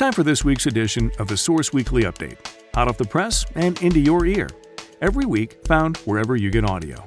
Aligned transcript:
Time 0.00 0.14
for 0.14 0.22
this 0.22 0.42
week's 0.42 0.64
edition 0.64 1.12
of 1.18 1.28
the 1.28 1.36
Source 1.36 1.74
Weekly 1.74 2.04
Update. 2.04 2.38
out 2.74 2.88
of 2.88 2.96
the 2.96 3.04
press 3.04 3.44
and 3.54 3.78
into 3.82 4.00
your 4.00 4.24
ear. 4.24 4.48
Every 5.02 5.26
week, 5.26 5.62
found 5.66 5.98
wherever 6.06 6.36
you 6.36 6.50
get 6.50 6.64
audio. 6.64 7.06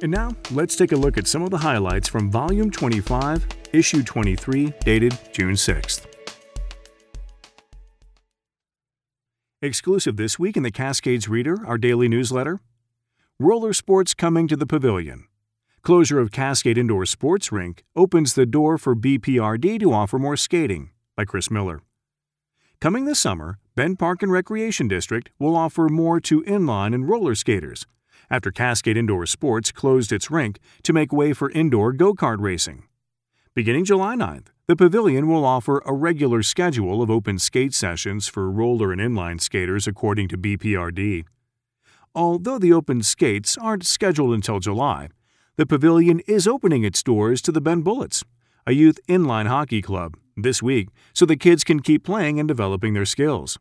And 0.00 0.10
now, 0.10 0.30
let's 0.52 0.74
take 0.74 0.92
a 0.92 0.96
look 0.96 1.18
at 1.18 1.26
some 1.26 1.42
of 1.42 1.50
the 1.50 1.58
highlights 1.58 2.08
from 2.08 2.30
Volume 2.30 2.70
25, 2.70 3.46
Issue 3.74 4.02
23, 4.02 4.72
dated 4.80 5.18
June 5.34 5.52
6th. 5.52 6.06
Exclusive 9.60 10.16
this 10.16 10.38
week 10.38 10.56
in 10.56 10.62
the 10.62 10.70
Cascades 10.70 11.28
Reader, 11.28 11.58
our 11.66 11.76
daily 11.76 12.08
newsletter 12.08 12.58
Roller 13.38 13.74
sports 13.74 14.14
coming 14.14 14.48
to 14.48 14.56
the 14.56 14.64
pavilion. 14.64 15.26
Closure 15.84 16.18
of 16.18 16.32
Cascade 16.32 16.78
Indoor 16.78 17.04
Sports 17.04 17.52
Rink 17.52 17.84
opens 17.94 18.32
the 18.32 18.46
door 18.46 18.78
for 18.78 18.96
BPRD 18.96 19.78
to 19.80 19.92
offer 19.92 20.18
more 20.18 20.34
skating, 20.34 20.88
by 21.14 21.26
Chris 21.26 21.50
Miller. 21.50 21.82
Coming 22.80 23.04
this 23.04 23.20
summer, 23.20 23.58
Bend 23.74 23.98
Park 23.98 24.22
and 24.22 24.32
Recreation 24.32 24.88
District 24.88 25.28
will 25.38 25.54
offer 25.54 25.90
more 25.90 26.20
to 26.20 26.42
inline 26.44 26.94
and 26.94 27.06
roller 27.06 27.34
skaters 27.34 27.86
after 28.30 28.50
Cascade 28.50 28.96
Indoor 28.96 29.26
Sports 29.26 29.70
closed 29.72 30.10
its 30.10 30.30
rink 30.30 30.58
to 30.84 30.94
make 30.94 31.12
way 31.12 31.34
for 31.34 31.50
indoor 31.50 31.92
go 31.92 32.14
kart 32.14 32.40
racing. 32.40 32.84
Beginning 33.52 33.84
July 33.84 34.16
9th, 34.16 34.46
the 34.66 34.76
pavilion 34.76 35.28
will 35.28 35.44
offer 35.44 35.82
a 35.84 35.92
regular 35.92 36.42
schedule 36.42 37.02
of 37.02 37.10
open 37.10 37.38
skate 37.38 37.74
sessions 37.74 38.26
for 38.26 38.50
roller 38.50 38.90
and 38.90 39.02
inline 39.02 39.38
skaters 39.38 39.86
according 39.86 40.28
to 40.28 40.38
BPRD. 40.38 41.26
Although 42.14 42.58
the 42.58 42.72
open 42.72 43.02
skates 43.02 43.58
aren't 43.58 43.84
scheduled 43.84 44.32
until 44.32 44.60
July, 44.60 45.08
the 45.56 45.66
pavilion 45.66 46.20
is 46.26 46.48
opening 46.48 46.84
its 46.84 47.02
doors 47.02 47.40
to 47.42 47.52
the 47.52 47.60
Bend 47.60 47.84
Bullets, 47.84 48.24
a 48.66 48.72
youth 48.72 48.98
inline 49.08 49.46
hockey 49.46 49.80
club, 49.80 50.16
this 50.36 50.62
week 50.62 50.88
so 51.12 51.24
the 51.24 51.36
kids 51.36 51.62
can 51.62 51.80
keep 51.80 52.04
playing 52.04 52.40
and 52.40 52.48
developing 52.48 52.94
their 52.94 53.04
skills. 53.04 53.58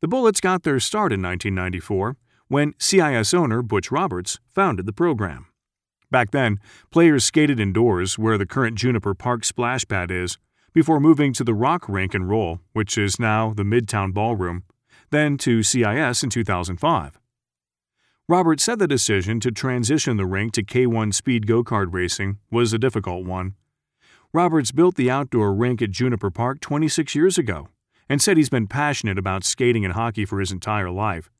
The 0.00 0.08
Bullets 0.08 0.40
got 0.40 0.64
their 0.64 0.80
start 0.80 1.12
in 1.12 1.22
1994 1.22 2.16
when 2.48 2.74
CIS 2.78 3.32
owner 3.32 3.62
Butch 3.62 3.92
Roberts 3.92 4.40
founded 4.48 4.86
the 4.86 4.92
program. 4.92 5.46
Back 6.10 6.32
then, 6.32 6.58
players 6.90 7.24
skated 7.24 7.60
indoors 7.60 8.18
where 8.18 8.36
the 8.36 8.44
current 8.44 8.76
Juniper 8.76 9.14
Park 9.14 9.44
splash 9.44 9.86
pad 9.86 10.10
is, 10.10 10.38
before 10.74 11.00
moving 11.00 11.32
to 11.34 11.44
the 11.44 11.54
Rock 11.54 11.88
Rink 11.88 12.14
and 12.14 12.28
Roll, 12.28 12.60
which 12.72 12.98
is 12.98 13.20
now 13.20 13.54
the 13.54 13.62
Midtown 13.62 14.12
Ballroom, 14.12 14.64
then 15.10 15.38
to 15.38 15.62
CIS 15.62 16.22
in 16.22 16.30
2005. 16.30 17.18
Roberts 18.28 18.62
said 18.62 18.78
the 18.78 18.86
decision 18.86 19.40
to 19.40 19.50
transition 19.50 20.16
the 20.16 20.26
rink 20.26 20.52
to 20.52 20.62
K1 20.62 21.12
speed 21.12 21.44
go 21.44 21.64
kart 21.64 21.88
racing 21.90 22.38
was 22.52 22.72
a 22.72 22.78
difficult 22.78 23.26
one. 23.26 23.54
Roberts 24.32 24.70
built 24.70 24.94
the 24.94 25.10
outdoor 25.10 25.52
rink 25.52 25.82
at 25.82 25.90
Juniper 25.90 26.30
Park 26.30 26.60
26 26.60 27.16
years 27.16 27.36
ago 27.36 27.68
and 28.08 28.22
said 28.22 28.36
he's 28.36 28.48
been 28.48 28.68
passionate 28.68 29.18
about 29.18 29.42
skating 29.42 29.84
and 29.84 29.94
hockey 29.94 30.24
for 30.24 30.38
his 30.38 30.52
entire 30.52 30.88
life. 30.88 31.30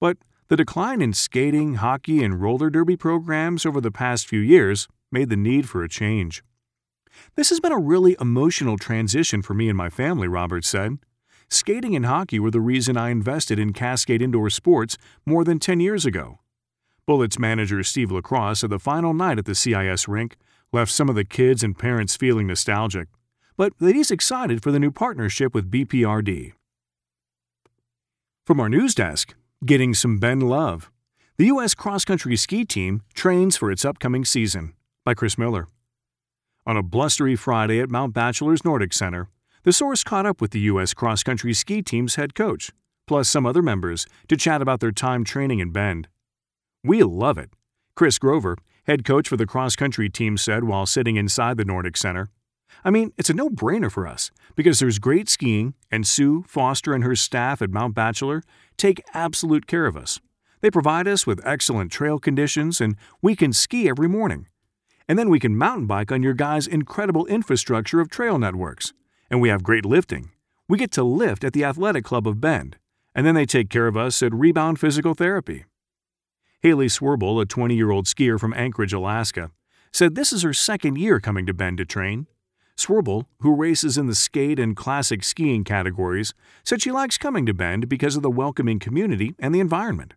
But 0.00 0.18
the 0.48 0.56
decline 0.56 1.00
in 1.00 1.12
skating, 1.12 1.74
hockey, 1.74 2.24
and 2.24 2.42
roller 2.42 2.70
derby 2.70 2.96
programs 2.96 3.64
over 3.64 3.80
the 3.80 3.92
past 3.92 4.26
few 4.26 4.40
years 4.40 4.88
made 5.12 5.28
the 5.28 5.36
need 5.36 5.68
for 5.68 5.84
a 5.84 5.88
change. 5.88 6.42
This 7.36 7.50
has 7.50 7.60
been 7.60 7.72
a 7.72 7.78
really 7.78 8.16
emotional 8.20 8.78
transition 8.78 9.42
for 9.42 9.54
me 9.54 9.68
and 9.68 9.78
my 9.78 9.90
family, 9.90 10.26
Roberts 10.26 10.68
said. 10.68 10.98
Skating 11.52 11.94
and 11.94 12.06
hockey 12.06 12.40
were 12.40 12.50
the 12.50 12.62
reason 12.62 12.96
I 12.96 13.10
invested 13.10 13.58
in 13.58 13.74
Cascade 13.74 14.22
Indoor 14.22 14.48
Sports 14.48 14.96
more 15.26 15.44
than 15.44 15.58
10 15.58 15.80
years 15.80 16.06
ago. 16.06 16.38
Bullets 17.04 17.38
manager 17.38 17.82
Steve 17.82 18.10
Lacrosse 18.10 18.60
said 18.60 18.70
the 18.70 18.78
final 18.78 19.12
night 19.12 19.38
at 19.38 19.44
the 19.44 19.54
CIS 19.54 20.08
rink 20.08 20.36
left 20.72 20.90
some 20.90 21.10
of 21.10 21.14
the 21.14 21.26
kids 21.26 21.62
and 21.62 21.78
parents 21.78 22.16
feeling 22.16 22.46
nostalgic, 22.46 23.08
but 23.58 23.76
that 23.80 23.94
he's 23.94 24.10
excited 24.10 24.62
for 24.62 24.72
the 24.72 24.78
new 24.78 24.90
partnership 24.90 25.54
with 25.54 25.70
BPRD. 25.70 26.54
From 28.46 28.58
our 28.58 28.70
news 28.70 28.94
desk, 28.94 29.34
getting 29.66 29.92
some 29.92 30.18
Bend 30.18 30.42
love. 30.42 30.90
The 31.36 31.46
U.S. 31.46 31.74
cross 31.74 32.06
country 32.06 32.34
ski 32.34 32.64
team 32.64 33.02
trains 33.12 33.58
for 33.58 33.70
its 33.70 33.84
upcoming 33.84 34.24
season 34.24 34.72
by 35.04 35.12
Chris 35.12 35.36
Miller. 35.36 35.68
On 36.64 36.78
a 36.78 36.82
blustery 36.82 37.36
Friday 37.36 37.78
at 37.78 37.90
Mount 37.90 38.14
Bachelor's 38.14 38.64
Nordic 38.64 38.94
Center, 38.94 39.28
the 39.64 39.72
source 39.72 40.02
caught 40.02 40.26
up 40.26 40.40
with 40.40 40.50
the 40.50 40.60
U.S. 40.60 40.92
cross 40.92 41.22
country 41.22 41.54
ski 41.54 41.82
team's 41.82 42.16
head 42.16 42.34
coach, 42.34 42.72
plus 43.06 43.28
some 43.28 43.46
other 43.46 43.62
members, 43.62 44.06
to 44.26 44.36
chat 44.36 44.60
about 44.60 44.80
their 44.80 44.90
time 44.90 45.22
training 45.22 45.60
in 45.60 45.70
Bend. 45.70 46.08
We 46.82 47.04
love 47.04 47.38
it. 47.38 47.50
Chris 47.94 48.18
Grover, 48.18 48.56
head 48.86 49.04
coach 49.04 49.28
for 49.28 49.36
the 49.36 49.46
cross 49.46 49.76
country 49.76 50.08
team, 50.08 50.36
said 50.36 50.64
while 50.64 50.84
sitting 50.84 51.14
inside 51.14 51.58
the 51.58 51.64
Nordic 51.64 51.96
Center. 51.96 52.30
I 52.84 52.90
mean, 52.90 53.12
it's 53.16 53.30
a 53.30 53.34
no 53.34 53.48
brainer 53.50 53.92
for 53.92 54.04
us 54.08 54.32
because 54.56 54.80
there's 54.80 54.98
great 54.98 55.28
skiing, 55.28 55.74
and 55.92 56.06
Sue, 56.06 56.42
Foster, 56.48 56.92
and 56.92 57.04
her 57.04 57.14
staff 57.14 57.62
at 57.62 57.70
Mount 57.70 57.94
Bachelor 57.94 58.42
take 58.76 59.00
absolute 59.14 59.68
care 59.68 59.86
of 59.86 59.96
us. 59.96 60.20
They 60.60 60.70
provide 60.70 61.06
us 61.06 61.24
with 61.24 61.40
excellent 61.46 61.92
trail 61.92 62.18
conditions, 62.18 62.80
and 62.80 62.96
we 63.20 63.36
can 63.36 63.52
ski 63.52 63.88
every 63.88 64.08
morning. 64.08 64.46
And 65.06 65.16
then 65.18 65.28
we 65.28 65.38
can 65.38 65.56
mountain 65.56 65.86
bike 65.86 66.10
on 66.10 66.22
your 66.22 66.34
guys' 66.34 66.66
incredible 66.66 67.26
infrastructure 67.26 68.00
of 68.00 68.08
trail 68.10 68.38
networks 68.38 68.92
and 69.32 69.40
we 69.40 69.48
have 69.48 69.62
great 69.62 69.86
lifting. 69.86 70.30
We 70.68 70.76
get 70.76 70.92
to 70.92 71.02
lift 71.02 71.42
at 71.42 71.54
the 71.54 71.64
Athletic 71.64 72.04
Club 72.04 72.28
of 72.28 72.38
Bend, 72.38 72.76
and 73.14 73.26
then 73.26 73.34
they 73.34 73.46
take 73.46 73.70
care 73.70 73.86
of 73.86 73.96
us 73.96 74.22
at 74.22 74.34
Rebound 74.34 74.78
Physical 74.78 75.14
Therapy. 75.14 75.64
Hailey 76.60 76.86
Swirbul, 76.86 77.40
a 77.40 77.46
20 77.46 77.74
year 77.74 77.90
old 77.90 78.04
skier 78.04 78.38
from 78.38 78.52
Anchorage, 78.52 78.92
Alaska, 78.92 79.50
said 79.90 80.14
this 80.14 80.34
is 80.34 80.42
her 80.42 80.52
second 80.52 80.98
year 80.98 81.18
coming 81.18 81.46
to 81.46 81.54
Bend 81.54 81.78
to 81.78 81.86
train. 81.86 82.26
Swerble, 82.76 83.26
who 83.40 83.54
races 83.54 83.96
in 83.96 84.06
the 84.06 84.14
skate 84.14 84.58
and 84.58 84.76
classic 84.76 85.24
skiing 85.24 85.64
categories, 85.64 86.34
said 86.62 86.82
she 86.82 86.92
likes 86.92 87.18
coming 87.18 87.46
to 87.46 87.54
Bend 87.54 87.88
because 87.88 88.16
of 88.16 88.22
the 88.22 88.30
welcoming 88.30 88.78
community 88.78 89.34
and 89.38 89.54
the 89.54 89.60
environment. 89.60 90.14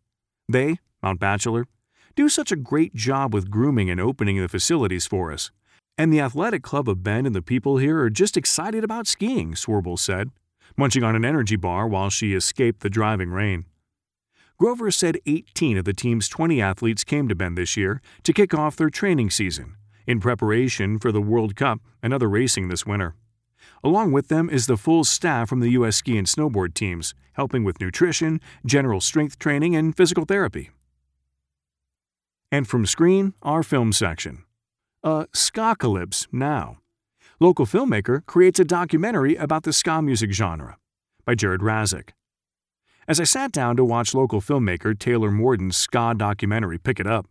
They, 0.50 0.80
Mount 1.02 1.20
Bachelor, 1.20 1.68
do 2.16 2.28
such 2.28 2.52
a 2.52 2.58
great 2.58 2.96
job 2.96 3.34
with 3.34 3.50
grooming 3.50 3.90
and 3.90 4.00
opening 4.00 4.42
the 4.42 4.48
facilities 4.48 5.06
for 5.06 5.32
us, 5.32 5.52
and 5.98 6.12
the 6.12 6.20
athletic 6.20 6.64
club 6.64 6.90
of 6.90 7.04
Bend 7.04 7.26
and 7.26 7.36
the 7.36 7.42
people 7.42 7.78
here 7.78 8.00
are 8.02 8.10
just 8.10 8.38
excited 8.38 8.84
about 8.84 9.08
skiing, 9.08 9.54
Swirbul 9.54 9.98
said, 9.98 10.32
munching 10.78 11.04
on 11.04 11.16
an 11.16 11.24
energy 11.26 11.56
bar 11.56 11.88
while 11.88 12.10
she 12.10 12.34
escaped 12.34 12.82
the 12.82 12.90
driving 12.90 13.30
rain. 13.30 13.66
Grover 14.58 14.90
said 14.92 15.18
18 15.26 15.78
of 15.78 15.86
the 15.86 15.94
team's 15.94 16.30
20 16.30 16.62
athletes 16.62 17.04
came 17.04 17.28
to 17.28 17.36
Bend 17.36 17.58
this 17.58 17.76
year 17.76 18.02
to 18.24 18.34
kick 18.34 18.54
off 18.54 18.76
their 18.76 18.90
training 18.90 19.30
season 19.30 19.76
in 20.08 20.20
preparation 20.20 20.98
for 20.98 21.12
the 21.12 21.22
World 21.22 21.56
Cup 21.56 21.80
and 22.02 22.14
other 22.14 22.30
racing 22.30 22.70
this 22.70 22.86
winter. 22.86 23.16
Along 23.84 24.12
with 24.12 24.30
them 24.30 24.50
is 24.50 24.68
the 24.68 24.78
full 24.78 25.04
staff 25.04 25.50
from 25.50 25.60
the 25.60 25.72
U.S. 25.72 25.98
ski 25.98 26.18
and 26.18 26.28
snowboard 26.28 26.74
teams, 26.74 27.14
helping 27.34 27.64
with 27.64 27.82
nutrition, 27.82 28.40
general 28.66 29.02
strength 29.02 29.38
training, 29.38 29.76
and 29.76 29.96
physical 29.96 30.26
therapy. 30.26 30.70
And 32.52 32.68
from 32.68 32.86
Screen, 32.86 33.34
our 33.42 33.64
film 33.64 33.92
section 33.92 34.45
a 35.06 35.28
Skacalypse 35.34 36.26
now. 36.32 36.80
Local 37.40 37.68
filmmaker 37.68 38.26
creates 38.26 38.60
a 38.60 38.66
documentary 38.66 39.36
about 39.36 39.62
the 39.62 39.72
ska 39.72 40.02
music 40.02 40.32
genre 40.32 40.78
by 41.26 41.36
Jared 41.36 41.62
Rasic. 41.62 42.10
As 43.08 43.20
I 43.20 43.24
sat 43.24 43.52
down 43.52 43.76
to 43.76 43.86
watch 43.86 44.16
local 44.16 44.42
filmmaker 44.42 44.98
Taylor 44.98 45.30
Morden's 45.30 45.78
ska 45.78 46.16
documentary 46.18 46.80
Pick 46.80 47.00
It 47.00 47.06
Up, 47.06 47.28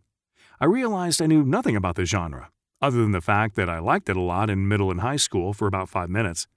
I 0.61 0.65
realized 0.65 1.21
I 1.21 1.25
knew 1.25 1.43
nothing 1.43 1.75
about 1.75 1.97
the 1.97 2.05
genre, 2.05 2.49
other 2.81 3.01
than 3.01 3.11
the 3.11 3.19
fact 3.19 3.57
that 3.57 3.69
I 3.69 3.79
liked 3.79 4.07
it 4.07 4.15
a 4.15 4.21
lot 4.21 4.49
in 4.49 4.69
middle 4.69 4.89
and 4.89 5.01
high 5.01 5.17
school 5.17 5.51
for 5.51 5.67
about 5.67 5.89
five 5.89 6.09
minutes. 6.09 6.47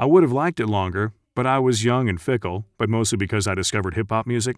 I 0.00 0.06
would 0.06 0.24
have 0.24 0.32
liked 0.32 0.58
it 0.58 0.66
longer, 0.66 1.12
but 1.36 1.46
I 1.46 1.60
was 1.60 1.84
young 1.84 2.08
and 2.08 2.20
fickle, 2.20 2.66
but 2.76 2.88
mostly 2.88 3.16
because 3.16 3.46
I 3.46 3.54
discovered 3.54 3.94
hip 3.94 4.10
hop 4.10 4.26
music. 4.26 4.56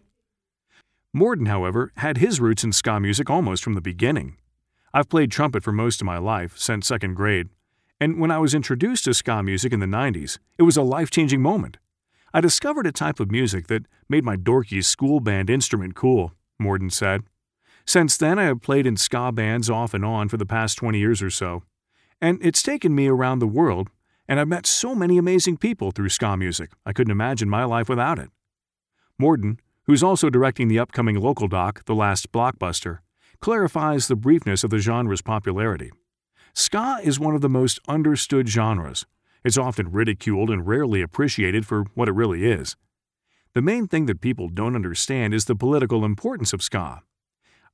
Morden, 1.12 1.44
however, 1.44 1.92
had 1.96 2.16
his 2.16 2.40
roots 2.40 2.64
in 2.64 2.72
ska 2.72 2.98
music 2.98 3.28
almost 3.28 3.62
from 3.62 3.74
the 3.74 3.82
beginning. 3.82 4.38
I've 4.94 5.08
played 5.08 5.30
trumpet 5.30 5.62
for 5.62 5.72
most 5.72 6.02
of 6.02 6.06
my 6.06 6.18
life, 6.18 6.58
since 6.58 6.86
second 6.86 7.14
grade, 7.14 7.48
and 7.98 8.20
when 8.20 8.30
I 8.30 8.36
was 8.36 8.54
introduced 8.54 9.04
to 9.04 9.14
ska 9.14 9.42
music 9.42 9.72
in 9.72 9.80
the 9.80 9.86
90s, 9.86 10.38
it 10.58 10.64
was 10.64 10.76
a 10.76 10.82
life 10.82 11.10
changing 11.10 11.40
moment. 11.40 11.78
I 12.34 12.42
discovered 12.42 12.86
a 12.86 12.92
type 12.92 13.18
of 13.18 13.30
music 13.30 13.68
that 13.68 13.86
made 14.10 14.22
my 14.22 14.36
dorky 14.36 14.84
school 14.84 15.20
band 15.20 15.48
instrument 15.48 15.94
cool, 15.94 16.34
Morden 16.58 16.90
said. 16.90 17.22
Since 17.86 18.18
then, 18.18 18.38
I 18.38 18.44
have 18.44 18.60
played 18.60 18.86
in 18.86 18.98
ska 18.98 19.32
bands 19.32 19.70
off 19.70 19.94
and 19.94 20.04
on 20.04 20.28
for 20.28 20.36
the 20.36 20.44
past 20.44 20.76
20 20.76 20.98
years 20.98 21.22
or 21.22 21.30
so, 21.30 21.62
and 22.20 22.38
it's 22.44 22.62
taken 22.62 22.94
me 22.94 23.06
around 23.06 23.38
the 23.38 23.46
world, 23.46 23.88
and 24.28 24.38
I've 24.38 24.48
met 24.48 24.66
so 24.66 24.94
many 24.94 25.16
amazing 25.16 25.56
people 25.56 25.90
through 25.90 26.10
ska 26.10 26.36
music, 26.36 26.72
I 26.84 26.92
couldn't 26.92 27.12
imagine 27.12 27.48
my 27.48 27.64
life 27.64 27.88
without 27.88 28.18
it. 28.18 28.28
Morden, 29.18 29.58
who's 29.84 30.02
also 30.02 30.28
directing 30.28 30.68
the 30.68 30.78
upcoming 30.78 31.18
local 31.18 31.48
doc, 31.48 31.86
The 31.86 31.94
Last 31.94 32.30
Blockbuster, 32.30 32.98
clarifies 33.42 34.08
the 34.08 34.16
briefness 34.16 34.64
of 34.64 34.70
the 34.70 34.78
genre's 34.78 35.20
popularity. 35.20 35.90
Ska 36.54 37.00
is 37.02 37.20
one 37.20 37.34
of 37.34 37.42
the 37.42 37.48
most 37.50 37.78
understood 37.86 38.48
genres. 38.48 39.04
It's 39.44 39.58
often 39.58 39.92
ridiculed 39.92 40.48
and 40.48 40.66
rarely 40.66 41.02
appreciated 41.02 41.66
for 41.66 41.84
what 41.94 42.08
it 42.08 42.14
really 42.14 42.50
is. 42.50 42.76
The 43.52 43.60
main 43.60 43.86
thing 43.88 44.06
that 44.06 44.22
people 44.22 44.48
don't 44.48 44.74
understand 44.74 45.34
is 45.34 45.44
the 45.44 45.54
political 45.54 46.04
importance 46.04 46.54
of 46.54 46.62
ska. 46.62 47.02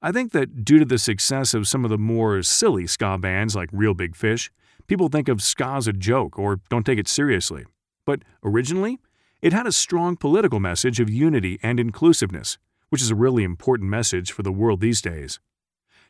I 0.02 0.10
think 0.10 0.32
that 0.32 0.64
due 0.64 0.80
to 0.80 0.84
the 0.84 0.98
success 0.98 1.54
of 1.54 1.68
some 1.68 1.84
of 1.84 1.90
the 1.90 1.98
more 1.98 2.42
silly 2.42 2.88
ska 2.88 3.16
bands 3.18 3.54
like 3.54 3.68
Reel 3.72 3.94
Big 3.94 4.16
Fish, 4.16 4.50
People 4.88 5.10
think 5.10 5.28
of 5.28 5.42
ska 5.42 5.74
as 5.76 5.86
a 5.86 5.92
joke 5.92 6.38
or 6.38 6.60
don't 6.70 6.86
take 6.86 6.98
it 6.98 7.06
seriously. 7.06 7.66
But 8.06 8.22
originally, 8.42 8.98
it 9.42 9.52
had 9.52 9.66
a 9.66 9.72
strong 9.72 10.16
political 10.16 10.60
message 10.60 10.98
of 10.98 11.10
unity 11.10 11.58
and 11.62 11.78
inclusiveness, 11.78 12.56
which 12.88 13.02
is 13.02 13.10
a 13.10 13.14
really 13.14 13.44
important 13.44 13.90
message 13.90 14.32
for 14.32 14.42
the 14.42 14.50
world 14.50 14.80
these 14.80 15.02
days. 15.02 15.40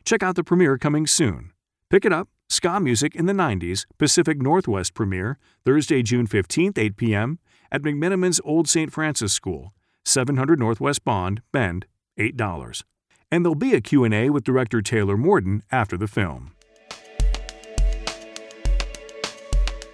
Check 0.05 0.23
out 0.23 0.35
the 0.35 0.43
premiere 0.43 0.77
coming 0.77 1.07
soon. 1.07 1.51
Pick 1.89 2.05
it 2.05 2.13
up, 2.13 2.27
Ska 2.49 2.79
Music 2.79 3.15
in 3.15 3.25
the 3.25 3.33
90s, 3.33 3.85
Pacific 3.97 4.41
Northwest 4.41 4.93
premiere, 4.93 5.37
Thursday, 5.65 6.01
June 6.01 6.27
15th, 6.27 6.77
8 6.77 6.97
p.m., 6.97 7.39
at 7.71 7.83
McMenamin's 7.83 8.41
Old 8.43 8.67
St. 8.67 8.91
Francis 8.91 9.33
School, 9.33 9.73
700 10.05 10.59
Northwest 10.59 11.03
Bond, 11.03 11.41
Bend, 11.51 11.85
$8. 12.17 12.83
And 13.31 13.45
there'll 13.45 13.55
be 13.55 13.75
a 13.75 13.81
Q&A 13.81 14.29
with 14.31 14.43
director 14.43 14.81
Taylor 14.81 15.17
Morden 15.17 15.61
after 15.71 15.97
the 15.97 16.07
film. 16.07 16.53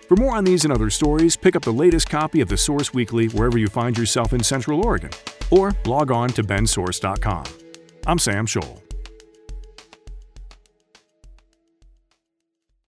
For 0.08 0.16
more 0.16 0.36
on 0.36 0.44
these 0.44 0.64
and 0.64 0.72
other 0.72 0.90
stories, 0.90 1.36
pick 1.36 1.56
up 1.56 1.64
the 1.64 1.74
latest 1.74 2.10
copy 2.10 2.40
of 2.40 2.48
the 2.48 2.58
Source 2.58 2.94
Weekly 2.94 3.28
wherever 3.30 3.58
you 3.58 3.68
find 3.68 3.98
yourself 3.98 4.34
in 4.34 4.44
Central 4.44 4.86
Oregon, 4.86 5.10
or 5.50 5.74
log 5.86 6.12
on 6.12 6.30
to 6.30 6.44
bendsource.com. 6.44 7.46
I'm 8.06 8.20
Sam 8.20 8.46
Scholl. 8.46 8.85